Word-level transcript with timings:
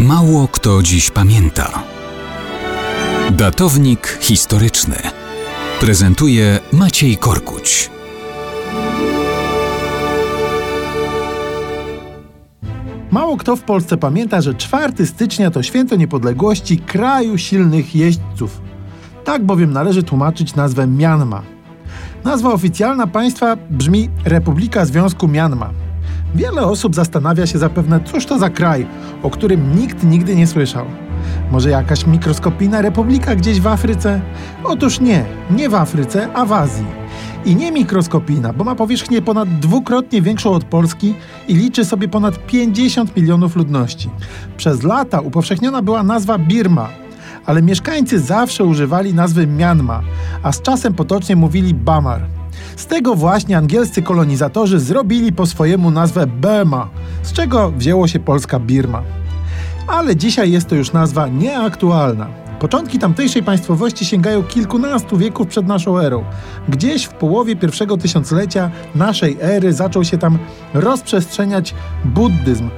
Mało 0.00 0.48
kto 0.48 0.82
dziś 0.82 1.10
pamięta. 1.10 1.82
Datownik 3.30 4.18
historyczny 4.20 4.96
prezentuje 5.80 6.58
Maciej 6.72 7.16
Korkuć. 7.16 7.90
Mało 13.10 13.36
kto 13.36 13.56
w 13.56 13.62
Polsce 13.62 13.96
pamięta, 13.96 14.40
że 14.40 14.54
4 14.54 15.06
stycznia 15.06 15.50
to 15.50 15.62
święto 15.62 15.96
niepodległości 15.96 16.78
kraju 16.78 17.38
silnych 17.38 17.96
jeźdźców. 17.96 18.60
Tak 19.24 19.44
bowiem 19.46 19.72
należy 19.72 20.02
tłumaczyć 20.02 20.54
nazwę 20.54 20.86
Mianma. 20.86 21.42
Nazwa 22.24 22.52
oficjalna 22.52 23.06
państwa 23.06 23.56
brzmi 23.70 24.10
Republika 24.24 24.84
Związku 24.84 25.28
Mianma. 25.28 25.70
Wiele 26.34 26.62
osób 26.66 26.94
zastanawia 26.94 27.46
się 27.46 27.58
zapewne, 27.58 28.00
cóż 28.04 28.26
to 28.26 28.38
za 28.38 28.50
kraj, 28.50 28.86
o 29.22 29.30
którym 29.30 29.76
nikt 29.76 30.04
nigdy 30.04 30.36
nie 30.36 30.46
słyszał. 30.46 30.86
Może 31.50 31.70
jakaś 31.70 32.06
mikroskopijna 32.06 32.82
republika 32.82 33.36
gdzieś 33.36 33.60
w 33.60 33.66
Afryce? 33.66 34.20
Otóż 34.64 35.00
nie, 35.00 35.24
nie 35.50 35.68
w 35.68 35.74
Afryce, 35.74 36.32
a 36.34 36.44
w 36.44 36.52
Azji. 36.52 36.86
I 37.44 37.56
nie 37.56 37.72
mikroskopijna, 37.72 38.52
bo 38.52 38.64
ma 38.64 38.74
powierzchnię 38.74 39.22
ponad 39.22 39.58
dwukrotnie 39.58 40.22
większą 40.22 40.50
od 40.50 40.64
Polski 40.64 41.14
i 41.48 41.54
liczy 41.54 41.84
sobie 41.84 42.08
ponad 42.08 42.46
50 42.46 43.16
milionów 43.16 43.56
ludności. 43.56 44.10
Przez 44.56 44.82
lata 44.82 45.20
upowszechniona 45.20 45.82
była 45.82 46.02
nazwa 46.02 46.38
Birma, 46.38 46.88
ale 47.46 47.62
mieszkańcy 47.62 48.20
zawsze 48.20 48.64
używali 48.64 49.14
nazwy 49.14 49.46
Myanmar, 49.46 50.04
a 50.42 50.52
z 50.52 50.62
czasem 50.62 50.94
potocznie 50.94 51.36
mówili 51.36 51.74
Bamar. 51.74 52.39
Z 52.76 52.86
tego 52.86 53.14
właśnie 53.14 53.56
angielscy 53.56 54.02
kolonizatorzy 54.02 54.80
zrobili 54.80 55.32
po 55.32 55.46
swojemu 55.46 55.90
nazwę 55.90 56.26
Burma, 56.26 56.88
z 57.22 57.32
czego 57.32 57.70
wzięło 57.70 58.08
się 58.08 58.18
polska 58.18 58.60
Birma. 58.60 59.02
Ale 59.86 60.16
dzisiaj 60.16 60.52
jest 60.52 60.68
to 60.68 60.74
już 60.74 60.92
nazwa 60.92 61.28
nieaktualna. 61.28 62.26
Początki 62.60 62.98
tamtejszej 62.98 63.42
państwowości 63.42 64.04
sięgają 64.04 64.42
kilkunastu 64.42 65.16
wieków 65.16 65.46
przed 65.46 65.66
naszą 65.66 65.98
erą. 65.98 66.24
Gdzieś 66.68 67.04
w 67.04 67.12
połowie 67.12 67.56
pierwszego 67.56 67.96
tysiąclecia 67.96 68.70
naszej 68.94 69.36
ery 69.40 69.72
zaczął 69.72 70.04
się 70.04 70.18
tam 70.18 70.38
rozprzestrzeniać 70.74 71.74
buddyzm, 72.04 72.70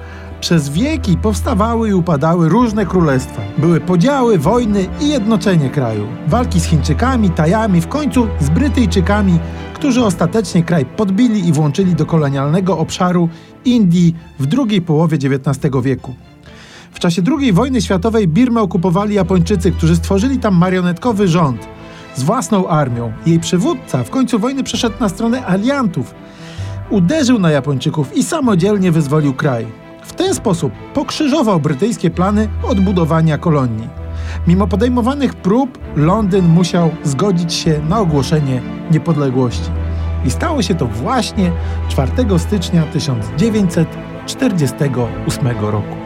przez 0.42 0.68
wieki 0.68 1.16
powstawały 1.16 1.88
i 1.88 1.94
upadały 1.94 2.48
różne 2.48 2.86
królestwa. 2.86 3.42
Były 3.58 3.80
podziały, 3.80 4.38
wojny 4.38 4.86
i 5.00 5.08
jednoczenie 5.08 5.70
kraju. 5.70 6.06
Walki 6.28 6.60
z 6.60 6.64
Chińczykami, 6.64 7.30
Tajami, 7.30 7.80
w 7.80 7.88
końcu 7.88 8.26
z 8.40 8.50
Brytyjczykami, 8.50 9.38
którzy 9.74 10.04
ostatecznie 10.04 10.62
kraj 10.62 10.86
podbili 10.86 11.48
i 11.48 11.52
włączyli 11.52 11.94
do 11.94 12.06
kolonialnego 12.06 12.78
obszaru 12.78 13.28
Indii 13.64 14.14
w 14.38 14.46
drugiej 14.46 14.82
połowie 14.82 15.16
XIX 15.16 15.74
wieku. 15.82 16.14
W 16.92 16.98
czasie 16.98 17.22
II 17.38 17.52
wojny 17.52 17.82
światowej 17.82 18.28
Birmę 18.28 18.60
okupowali 18.60 19.14
Japończycy, 19.14 19.72
którzy 19.72 19.96
stworzyli 19.96 20.38
tam 20.38 20.54
marionetkowy 20.54 21.28
rząd 21.28 21.68
z 22.16 22.22
własną 22.22 22.68
armią. 22.68 23.12
Jej 23.26 23.40
przywódca 23.40 24.04
w 24.04 24.10
końcu 24.10 24.38
wojny 24.38 24.62
przeszedł 24.62 24.96
na 25.00 25.08
stronę 25.08 25.46
aliantów. 25.46 26.14
Uderzył 26.90 27.38
na 27.38 27.50
Japończyków 27.50 28.16
i 28.16 28.22
samodzielnie 28.22 28.92
wyzwolił 28.92 29.34
kraj. 29.34 29.81
W 30.02 30.12
ten 30.12 30.34
sposób 30.34 30.72
pokrzyżował 30.94 31.60
brytyjskie 31.60 32.10
plany 32.10 32.48
odbudowania 32.62 33.38
kolonii. 33.38 33.88
Mimo 34.46 34.66
podejmowanych 34.66 35.34
prób, 35.34 35.78
Londyn 35.96 36.48
musiał 36.48 36.90
zgodzić 37.04 37.54
się 37.54 37.80
na 37.88 38.00
ogłoszenie 38.00 38.62
niepodległości. 38.90 39.70
I 40.24 40.30
stało 40.30 40.62
się 40.62 40.74
to 40.74 40.86
właśnie 40.86 41.52
4 41.88 42.12
stycznia 42.38 42.82
1948 42.82 45.46
roku. 45.60 46.01